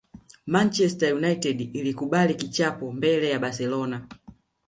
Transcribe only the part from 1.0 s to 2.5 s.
United ilikubali